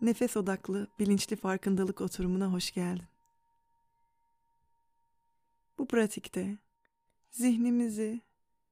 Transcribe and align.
Nefes 0.00 0.36
odaklı, 0.36 0.88
bilinçli 0.98 1.36
farkındalık 1.36 2.00
oturumuna 2.00 2.52
hoş 2.52 2.72
geldin. 2.72 3.06
Bu 5.78 5.86
pratikte 5.86 6.58
zihnimizi 7.30 8.20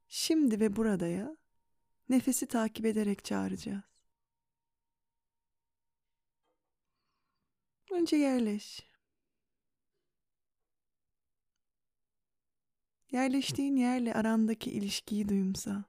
şimdi 0.08 0.60
ve 0.60 0.76
buradaya 0.76 1.36
nefesi 2.08 2.46
takip 2.46 2.86
ederek 2.86 3.24
çağıracağız. 3.24 3.82
Önce 7.92 8.16
yerleş. 8.16 8.86
Yerleştiğin 13.12 13.76
yerle 13.76 14.14
arandaki 14.14 14.70
ilişkiyi 14.70 15.28
duyumsa. 15.28 15.84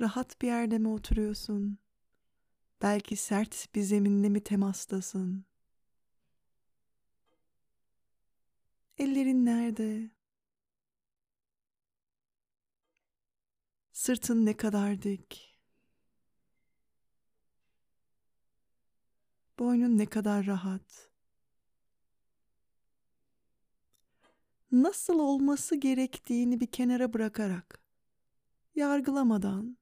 Rahat 0.00 0.42
bir 0.42 0.46
yerde 0.46 0.78
mi 0.78 0.88
oturuyorsun? 0.88 1.78
Belki 2.82 3.16
sert 3.16 3.74
bir 3.74 3.82
zeminle 3.82 4.28
mi 4.28 4.40
temastasın? 4.44 5.44
Ellerin 8.98 9.44
nerede? 9.46 10.10
Sırtın 13.92 14.46
ne 14.46 14.56
kadar 14.56 15.02
dik? 15.02 15.58
Boynun 19.58 19.98
ne 19.98 20.06
kadar 20.06 20.46
rahat? 20.46 21.10
Nasıl 24.72 25.18
olması 25.18 25.76
gerektiğini 25.76 26.60
bir 26.60 26.66
kenara 26.66 27.12
bırakarak, 27.12 27.80
yargılamadan 28.74 29.79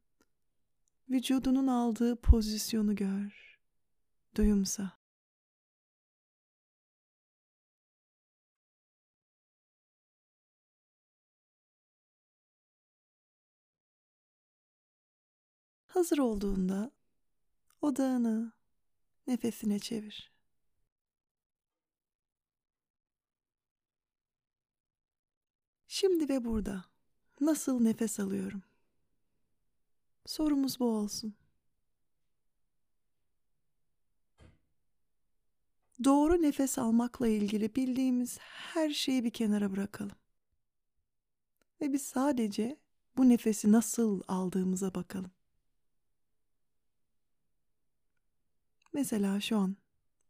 vücudunun 1.10 1.66
aldığı 1.66 2.20
pozisyonu 2.20 2.96
gör, 2.96 3.58
duyumsa. 4.36 4.98
Hazır 15.86 16.18
olduğunda 16.18 16.90
odağını 17.80 18.52
nefesine 19.26 19.78
çevir. 19.78 20.32
Şimdi 25.88 26.28
ve 26.28 26.44
burada 26.44 26.84
nasıl 27.40 27.80
nefes 27.80 28.20
alıyorum? 28.20 28.67
Sorumuz 30.28 30.80
bu 30.80 30.84
olsun. 30.84 31.34
Doğru 36.04 36.42
nefes 36.42 36.78
almakla 36.78 37.28
ilgili 37.28 37.74
bildiğimiz 37.74 38.38
her 38.40 38.90
şeyi 38.90 39.24
bir 39.24 39.30
kenara 39.30 39.72
bırakalım. 39.72 40.16
Ve 41.80 41.92
biz 41.92 42.02
sadece 42.02 42.76
bu 43.16 43.28
nefesi 43.28 43.72
nasıl 43.72 44.22
aldığımıza 44.28 44.94
bakalım. 44.94 45.30
Mesela 48.92 49.40
şu 49.40 49.56
an 49.56 49.76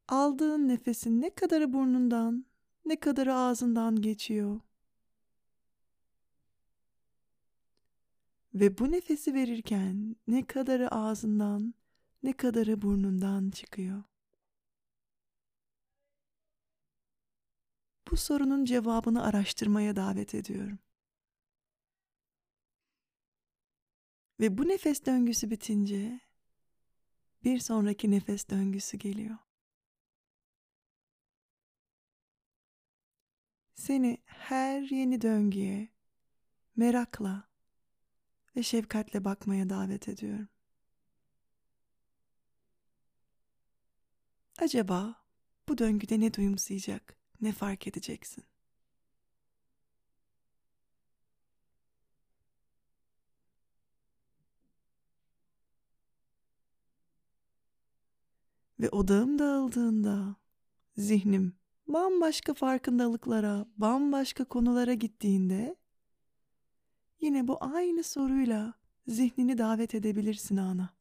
aldığın 0.08 0.68
nefesin 0.68 1.20
ne 1.20 1.34
kadarı 1.34 1.72
burnundan, 1.72 2.46
ne 2.84 3.00
kadarı 3.00 3.34
ağzından 3.34 4.02
geçiyor? 4.02 4.60
Ve 8.60 8.78
bu 8.78 8.92
nefesi 8.92 9.34
verirken 9.34 10.16
ne 10.26 10.46
kadarı 10.46 10.90
ağzından, 10.90 11.74
ne 12.22 12.32
kadarı 12.32 12.82
burnundan 12.82 13.50
çıkıyor? 13.50 14.02
Bu 18.10 18.16
sorunun 18.16 18.64
cevabını 18.64 19.24
araştırmaya 19.24 19.96
davet 19.96 20.34
ediyorum. 20.34 20.78
Ve 24.40 24.58
bu 24.58 24.68
nefes 24.68 25.06
döngüsü 25.06 25.50
bitince 25.50 26.20
bir 27.44 27.58
sonraki 27.58 28.10
nefes 28.10 28.50
döngüsü 28.50 28.96
geliyor. 28.96 29.38
Seni 33.74 34.18
her 34.24 34.82
yeni 34.82 35.20
döngüye 35.20 35.88
merakla 36.76 37.47
ve 38.56 38.62
şefkatle 38.62 39.24
bakmaya 39.24 39.70
davet 39.70 40.08
ediyorum. 40.08 40.48
Acaba 44.58 45.14
bu 45.68 45.78
döngüde 45.78 46.20
ne 46.20 46.34
duyumsayacak, 46.34 47.16
ne 47.40 47.52
fark 47.52 47.86
edeceksin? 47.86 48.44
Ve 58.80 58.90
odağım 58.90 59.38
dağıldığında 59.38 60.36
zihnim 60.96 61.56
bambaşka 61.88 62.54
farkındalıklara, 62.54 63.66
bambaşka 63.76 64.44
konulara 64.44 64.94
gittiğinde 64.94 65.76
yine 67.20 67.48
bu 67.48 67.58
aynı 67.60 68.02
soruyla 68.04 68.74
zihnini 69.06 69.58
davet 69.58 69.94
edebilirsin 69.94 70.56
ana. 70.56 70.94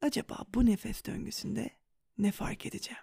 Acaba 0.00 0.44
bu 0.54 0.66
nefes 0.66 1.04
döngüsünde 1.04 1.70
ne 2.18 2.32
fark 2.32 2.66
edeceğim? 2.66 3.02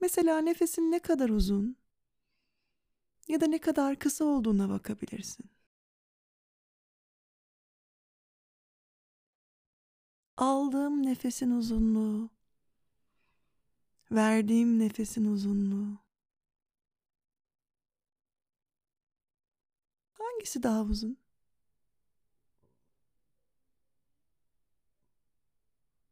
Mesela 0.00 0.38
nefesin 0.40 0.90
ne 0.92 0.98
kadar 0.98 1.28
uzun 1.28 1.76
ya 3.28 3.40
da 3.40 3.46
ne 3.46 3.58
kadar 3.60 3.98
kısa 3.98 4.24
olduğuna 4.24 4.68
bakabilirsin. 4.68 5.50
Aldığım 10.36 11.06
nefesin 11.06 11.50
uzunluğu, 11.50 12.30
verdiğim 14.12 14.78
nefesin 14.78 15.24
uzunluğu. 15.24 15.98
Hangisi 20.12 20.62
daha 20.62 20.82
uzun? 20.82 21.18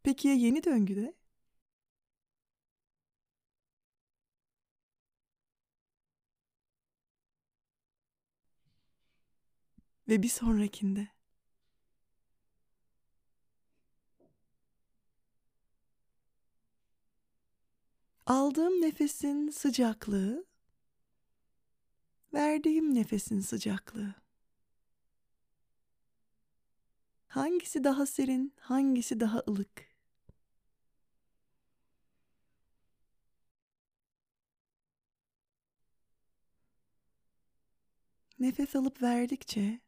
Peki 0.02 0.28
ya 0.28 0.34
yeni 0.34 0.64
döngüde? 0.64 1.14
Ve 10.08 10.22
bir 10.22 10.28
sonrakinde? 10.28 11.08
Aldığım 18.27 18.81
nefesin 18.83 19.50
sıcaklığı, 19.50 20.44
verdiğim 22.35 22.94
nefesin 22.94 23.41
sıcaklığı. 23.41 24.14
Hangisi 27.29 27.85
daha 27.85 28.06
serin, 28.06 28.55
hangisi 28.61 29.20
daha 29.20 29.43
ılık? 29.49 29.93
Nefes 38.38 38.76
alıp 38.76 39.02
verdikçe 39.02 39.81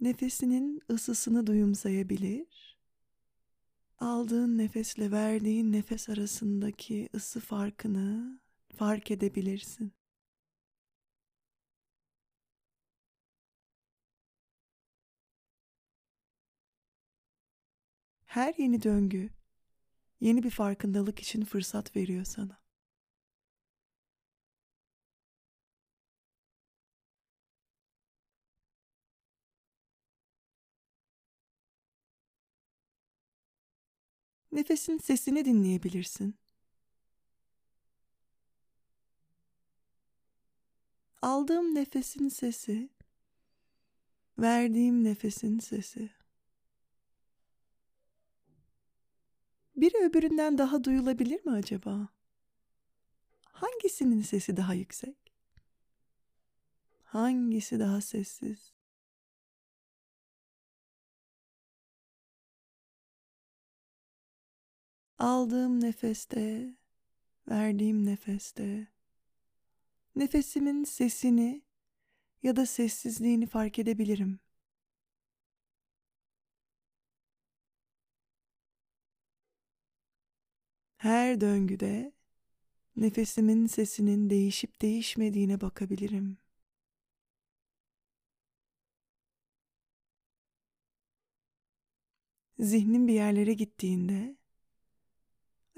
nefesinin 0.00 0.82
ısısını 0.90 1.46
duyumsayabilir 1.46 2.69
aldığın 4.00 4.58
nefesle 4.58 5.10
verdiğin 5.10 5.72
nefes 5.72 6.08
arasındaki 6.08 7.08
ısı 7.14 7.40
farkını 7.40 8.40
fark 8.76 9.10
edebilirsin. 9.10 9.92
Her 18.24 18.54
yeni 18.58 18.82
döngü 18.82 19.30
yeni 20.20 20.42
bir 20.42 20.50
farkındalık 20.50 21.20
için 21.20 21.44
fırsat 21.44 21.96
veriyor 21.96 22.24
sana. 22.24 22.58
Nefesin 34.52 34.98
sesini 34.98 35.44
dinleyebilirsin. 35.44 36.34
aldığım 41.22 41.74
nefesin 41.74 42.28
sesi, 42.28 42.90
verdiğim 44.38 45.04
nefesin 45.04 45.58
sesi. 45.58 46.10
Biri 49.76 49.96
öbüründen 50.04 50.58
daha 50.58 50.84
duyulabilir 50.84 51.46
mi 51.46 51.52
acaba? 51.52 52.08
Hangisinin 53.52 54.22
sesi 54.22 54.56
daha 54.56 54.74
yüksek? 54.74 55.16
Hangisi 57.04 57.80
daha 57.80 58.00
sessiz? 58.00 58.72
Aldığım 65.20 65.80
nefeste, 65.80 66.74
verdiğim 67.48 68.06
nefeste, 68.06 68.88
nefesimin 70.16 70.84
sesini 70.84 71.62
ya 72.42 72.56
da 72.56 72.66
sessizliğini 72.66 73.46
fark 73.46 73.78
edebilirim. 73.78 74.40
Her 80.96 81.40
döngüde 81.40 82.12
nefesimin 82.96 83.66
sesinin 83.66 84.30
değişip 84.30 84.82
değişmediğine 84.82 85.60
bakabilirim. 85.60 86.38
Zihnim 92.58 93.08
bir 93.08 93.12
yerlere 93.12 93.52
gittiğinde 93.54 94.36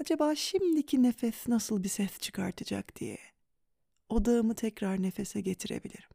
acaba 0.01 0.35
şimdiki 0.35 1.03
nefes 1.03 1.47
nasıl 1.47 1.83
bir 1.83 1.89
ses 1.89 2.19
çıkartacak 2.19 2.95
diye 2.95 3.17
odağımı 4.09 4.55
tekrar 4.55 5.01
nefese 5.03 5.41
getirebilirim. 5.41 6.09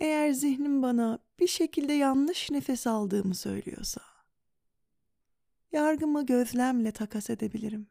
Eğer 0.00 0.30
zihnim 0.32 0.82
bana 0.82 1.18
bir 1.40 1.46
şekilde 1.46 1.92
yanlış 1.92 2.50
nefes 2.50 2.86
aldığımı 2.86 3.34
söylüyorsa, 3.34 4.00
yargımı 5.72 6.26
gözlemle 6.26 6.92
takas 6.92 7.30
edebilirim. 7.30 7.86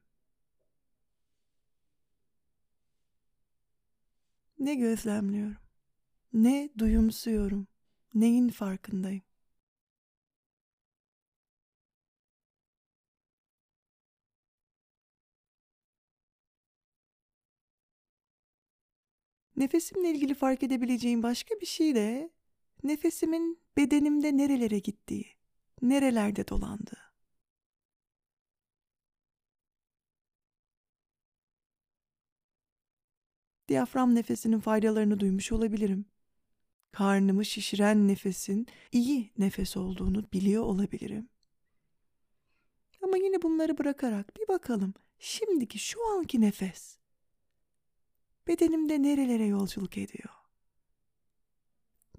Ne 4.66 4.76
gözlemliyorum? 4.76 5.58
Ne 6.34 6.70
duyumsuyorum? 6.80 7.68
Neyin 8.14 8.50
farkındayım? 8.50 9.24
Nefesimle 19.58 20.10
ilgili 20.12 20.34
fark 20.34 20.64
edebileceğim 20.64 21.24
başka 21.24 21.56
bir 21.62 21.66
şey 21.66 21.96
de 21.96 22.30
nefesimin 22.84 23.60
bedenimde 23.78 24.38
nerelere 24.38 24.80
gittiği, 24.80 25.26
nerelerde 25.82 26.48
dolandığı. 26.48 27.05
Diyafram 33.76 34.16
nefesinin 34.16 34.60
faydalarını 34.60 35.20
duymuş 35.20 35.52
olabilirim. 35.52 36.06
Karnımı 36.92 37.46
şişiren 37.46 38.08
nefesin 38.08 38.68
iyi 38.92 39.32
nefes 39.38 39.78
olduğunu 39.78 40.26
biliyor 40.34 40.64
olabilirim. 40.64 41.30
Ama 43.02 43.18
yine 43.18 43.42
bunları 43.42 43.78
bırakarak 43.78 44.38
bir 44.38 44.48
bakalım 44.48 44.94
şimdiki 45.20 45.80
şu 45.80 46.08
anki 46.08 46.42
nefes 46.42 46.98
bedenimde 48.48 49.02
nerelere 49.02 49.46
yolculuk 49.46 49.98
ediyor? 49.98 50.34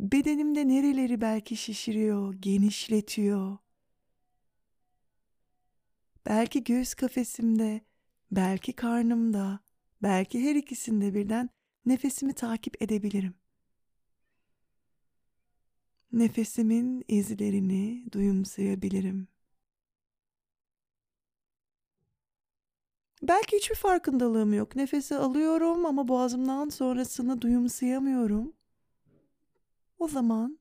Bedenimde 0.00 0.68
nereleri 0.68 1.20
belki 1.20 1.56
şişiriyor, 1.56 2.34
genişletiyor? 2.34 3.58
Belki 6.26 6.64
göğüs 6.64 6.94
kafesimde, 6.94 7.80
belki 8.30 8.72
karnımda, 8.72 9.65
belki 10.02 10.44
her 10.44 10.54
ikisinde 10.54 11.14
birden 11.14 11.50
nefesimi 11.86 12.32
takip 12.34 12.82
edebilirim. 12.82 13.34
Nefesimin 16.12 17.04
izlerini 17.08 18.04
duyumsayabilirim. 18.12 19.28
Belki 23.22 23.56
hiçbir 23.56 23.74
farkındalığım 23.74 24.52
yok. 24.52 24.76
Nefesi 24.76 25.16
alıyorum 25.16 25.86
ama 25.86 26.08
boğazımdan 26.08 26.68
sonrasını 26.68 27.42
duyumsayamıyorum. 27.42 28.52
O 29.98 30.08
zaman 30.08 30.58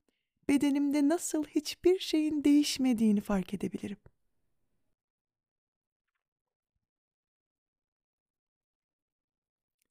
bedenimde 0.48 1.08
nasıl 1.08 1.44
hiçbir 1.44 1.98
şeyin 1.98 2.44
değişmediğini 2.44 3.20
fark 3.20 3.54
edebilirim. 3.54 3.96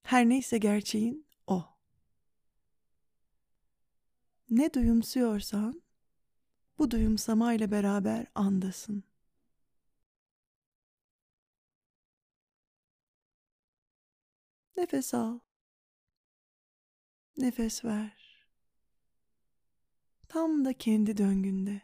Her 0.05 0.29
neyse 0.29 0.57
gerçeğin 0.57 1.27
o. 1.47 1.65
Ne 4.49 4.73
duyumsuyorsan 4.73 5.81
bu 6.77 6.91
duyumsamayla 6.91 7.71
beraber 7.71 8.27
andasın. 8.35 9.03
Nefes 14.77 15.13
al. 15.13 15.39
Nefes 17.37 17.85
ver. 17.85 18.45
Tam 20.27 20.65
da 20.65 20.73
kendi 20.73 21.17
döngünde. 21.17 21.81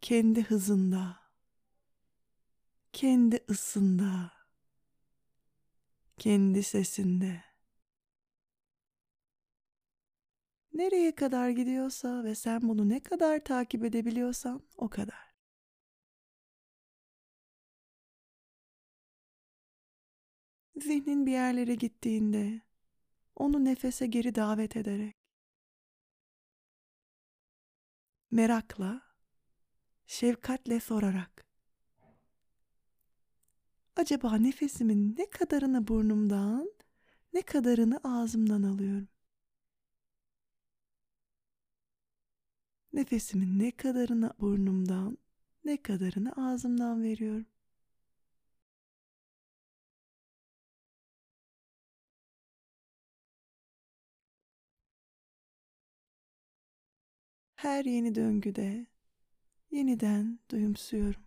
Kendi 0.00 0.42
hızında. 0.42 1.20
Kendi 2.92 3.44
ısında. 3.50 4.33
Kendi 6.18 6.62
sesinde. 6.62 7.44
Nereye 10.72 11.14
kadar 11.14 11.50
gidiyorsa 11.50 12.24
ve 12.24 12.34
sen 12.34 12.60
bunu 12.62 12.88
ne 12.88 13.00
kadar 13.02 13.44
takip 13.44 13.84
edebiliyorsan 13.84 14.62
o 14.76 14.88
kadar. 14.88 15.34
Zihnin 20.76 21.26
bir 21.26 21.32
yerlere 21.32 21.74
gittiğinde 21.74 22.60
onu 23.36 23.64
nefese 23.64 24.06
geri 24.06 24.34
davet 24.34 24.76
ederek 24.76 25.14
merakla, 28.30 29.02
şefkatle 30.06 30.80
sorarak 30.80 31.43
acaba 33.96 34.36
nefesimin 34.38 35.16
ne 35.18 35.30
kadarını 35.30 35.88
burnumdan, 35.88 36.70
ne 37.34 37.42
kadarını 37.42 38.00
ağzımdan 38.04 38.62
alıyorum? 38.62 39.08
Nefesimin 42.92 43.58
ne 43.58 43.70
kadarını 43.70 44.32
burnumdan, 44.40 45.18
ne 45.64 45.82
kadarını 45.82 46.32
ağzımdan 46.36 47.02
veriyorum? 47.02 47.46
her 57.56 57.84
yeni 57.84 58.14
döngüde 58.14 58.86
yeniden 59.70 60.40
duyumsuyorum. 60.50 61.22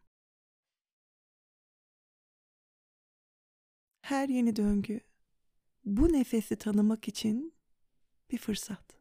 Her 4.07 4.29
yeni 4.29 4.55
döngü 4.55 4.99
bu 5.85 6.13
nefesi 6.13 6.55
tanımak 6.55 7.07
için 7.07 7.53
bir 8.31 8.37
fırsat. 8.37 8.97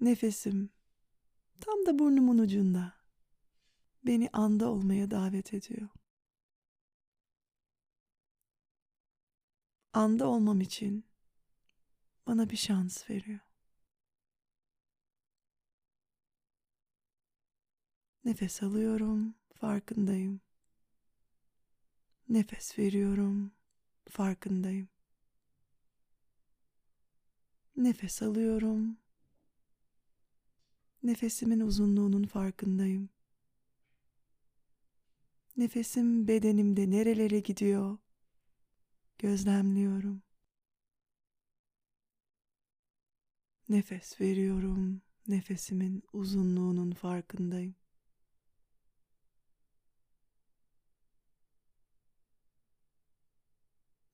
Nefesim 0.00 0.70
tam 1.60 1.86
da 1.86 1.98
burnumun 1.98 2.38
ucunda 2.38 2.92
beni 4.06 4.28
anda 4.32 4.70
olmaya 4.70 5.10
davet 5.10 5.54
ediyor. 5.54 5.88
Anda 9.92 10.26
olmam 10.26 10.60
için 10.60 11.04
bana 12.26 12.50
bir 12.50 12.56
şans 12.56 13.10
veriyor. 13.10 13.40
Nefes 18.24 18.62
alıyorum, 18.62 19.34
farkındayım. 19.54 20.40
Nefes 22.28 22.78
veriyorum, 22.78 23.52
farkındayım. 24.08 24.88
Nefes 27.76 28.22
alıyorum. 28.22 28.96
Nefesimin 31.02 31.60
uzunluğunun 31.60 32.24
farkındayım. 32.24 33.08
Nefesim 35.56 36.28
bedenimde 36.28 36.90
nerelere 36.90 37.40
gidiyor? 37.40 37.98
Gözlemliyorum. 39.18 40.22
Nefes 43.68 44.20
veriyorum. 44.20 45.02
Nefesimin 45.28 46.02
uzunluğunun 46.12 46.92
farkındayım. 46.92 47.74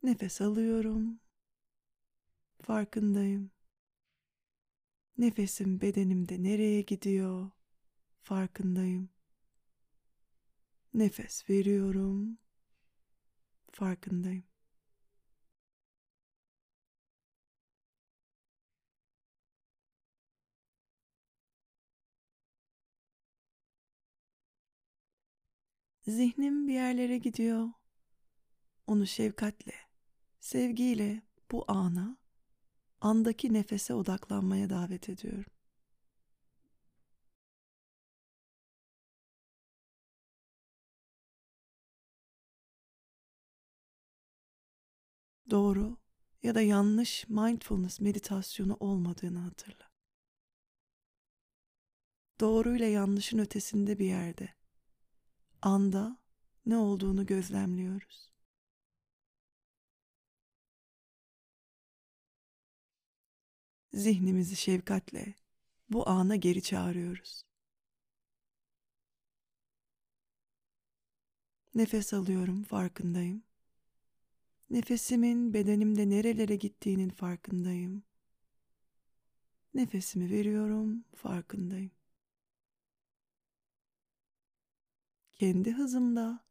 Nefes 0.03 0.41
alıyorum. 0.41 1.21
Farkındayım. 2.63 3.51
Nefesim 5.19 5.81
bedenimde 5.81 6.43
nereye 6.43 6.81
gidiyor? 6.83 7.51
Farkındayım. 8.23 9.11
Nefes 10.95 11.51
veriyorum. 11.51 12.39
Farkındayım. 13.73 14.45
Zihnim 26.07 26.69
bir 26.69 26.73
yerlere 26.75 27.19
gidiyor. 27.19 27.69
Onu 28.87 29.07
şefkatle, 29.07 29.73
sevgiyle 30.41 31.23
bu 31.51 31.65
ana, 31.69 32.19
andaki 33.01 33.53
nefese 33.53 33.95
odaklanmaya 33.95 34.71
davet 34.71 35.09
ediyorum. 35.09 35.53
Doğru 45.51 45.97
ya 46.43 46.55
da 46.55 46.61
yanlış 46.61 47.29
mindfulness 47.29 48.01
meditasyonu 48.01 48.77
olmadığını 48.81 49.39
hatırla. 49.39 49.91
Doğruyla 52.41 52.87
yanlışın 52.87 53.39
ötesinde 53.39 53.99
bir 53.99 54.07
yerde, 54.07 54.49
anda 55.63 56.19
ne 56.67 56.77
olduğunu 56.77 57.27
gözlemliyoruz. 57.27 58.30
Zihnimizi 63.93 64.57
şefkatle 64.57 65.35
bu 65.91 66.09
ana 66.09 66.37
geri 66.37 66.63
çağırıyoruz. 66.63 67.43
Nefes 71.75 72.13
alıyorum, 72.15 72.63
farkındayım. 72.63 73.43
Nefesimin 74.71 75.55
bedenimde 75.55 76.11
nerelere 76.11 76.57
gittiğinin 76.57 77.09
farkındayım. 77.09 78.03
Nefesimi 79.75 80.31
veriyorum, 80.31 81.05
farkındayım. 81.17 81.91
Kendi 85.33 85.73
hızımda 85.73 86.45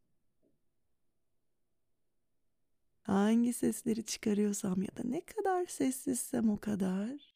hangi 3.09 3.53
sesleri 3.53 4.05
çıkarıyorsam 4.05 4.81
ya 4.81 4.97
da 4.97 5.01
ne 5.05 5.25
kadar 5.25 5.65
sessizsem 5.65 6.49
o 6.49 6.59
kadar 6.59 7.35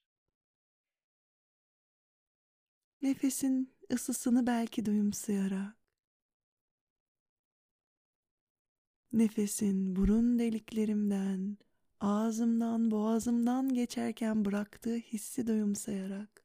nefesin 3.02 3.74
ısısını 3.94 4.48
belki 4.48 4.86
duyumsayarak 4.86 5.84
Nefesin 9.14 9.96
burun 9.96 10.40
deliklerimden, 10.40 11.58
ağzımdan, 12.00 12.92
boğazımdan 12.92 13.74
geçerken 13.74 14.46
bıraktığı 14.46 14.96
hissi 14.96 15.48
duyumsayarak 15.48 16.44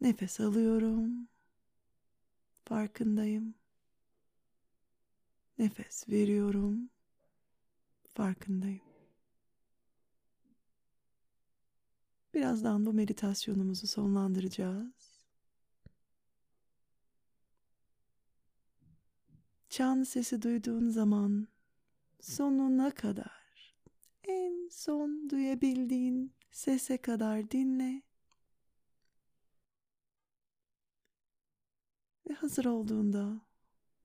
nefes 0.00 0.40
alıyorum. 0.40 1.28
Farkındayım. 2.64 3.54
Nefes 5.58 6.08
veriyorum. 6.08 6.90
Farkındayım. 8.08 8.82
Birazdan 12.34 12.86
bu 12.86 12.92
meditasyonumuzu 12.92 13.86
sonlandıracağız. 13.86 15.24
Çan 19.68 20.02
sesi 20.02 20.42
duyduğun 20.42 20.88
zaman 20.88 21.48
sonuna 22.20 22.90
kadar 22.90 23.74
en 24.24 24.68
son 24.68 25.30
duyabildiğin 25.30 26.34
sese 26.50 26.98
kadar 26.98 27.50
dinle. 27.50 28.02
Ve 32.28 32.34
hazır 32.34 32.64
olduğunda 32.64 33.40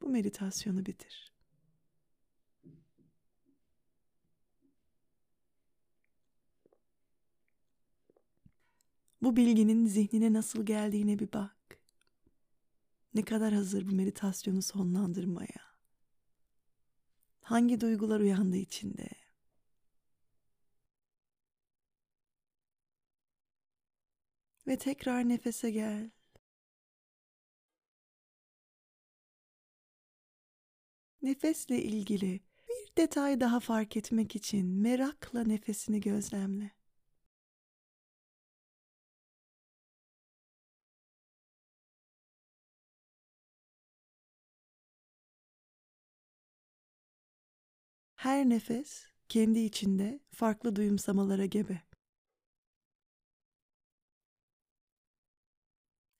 bu 0.01 0.09
meditasyonu 0.09 0.85
bitir. 0.85 1.38
Bu 9.21 9.35
bilginin 9.35 9.85
zihnine 9.85 10.33
nasıl 10.33 10.65
geldiğine 10.65 11.19
bir 11.19 11.33
bak. 11.33 11.79
Ne 13.13 13.21
kadar 13.25 13.53
hazır 13.53 13.87
bu 13.87 13.91
meditasyonu 13.95 14.61
sonlandırmaya? 14.61 15.69
Hangi 17.41 17.81
duygular 17.81 18.19
uyandı 18.19 18.57
içinde? 18.57 19.09
Ve 24.67 24.77
tekrar 24.77 25.29
nefese 25.29 25.71
gel. 25.71 26.09
Nefesle 31.21 31.83
ilgili 31.83 32.39
bir 32.69 32.97
detay 32.97 33.39
daha 33.39 33.59
fark 33.59 33.97
etmek 33.97 34.35
için 34.35 34.67
merakla 34.67 35.43
nefesini 35.43 35.99
gözlemle. 35.99 36.78
Her 48.19 48.49
nefes 48.49 49.07
kendi 49.29 49.59
içinde 49.59 50.19
farklı 50.31 50.75
duyumsamalara 50.75 51.45
gebe. 51.45 51.81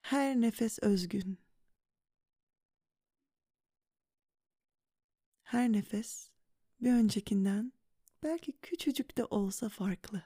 Her 0.02 0.42
nefes 0.42 0.80
özgün. 0.80 1.40
Her 5.44 5.72
nefes 5.72 6.32
bir 6.82 6.94
öncekinden 6.94 7.74
belki 8.24 8.52
küçücük 8.62 9.18
de 9.18 9.26
olsa 9.26 9.70
farklı. 9.70 10.24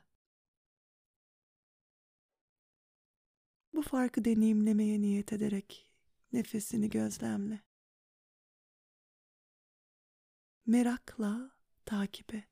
Bu 3.73 3.81
farkı 3.81 4.25
deneyimlemeye 4.25 5.01
niyet 5.01 5.33
ederek 5.33 5.91
nefesini 6.33 6.89
gözlemle. 6.89 7.61
Merakla 10.65 11.62
takip 11.85 12.33
et. 12.33 12.47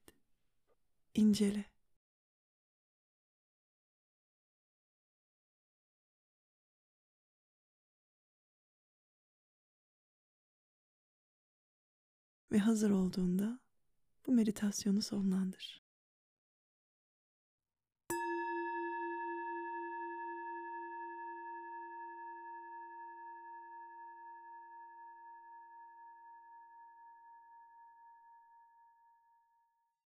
incele. 1.16 1.66
Ve 12.52 12.60
hazır 12.60 12.92
olduğunda 12.92 13.60
bu 14.28 14.32
meditasyonu 14.32 15.02
sonlandır. 15.02 15.82